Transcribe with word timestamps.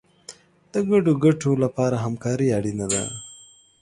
د 0.73 0.73
ګډو 0.89 1.13
ګټو 1.23 1.51
لپاره 1.63 1.95
همکاري 2.05 2.47
اړینه 2.57 2.85
ده. 2.93 3.03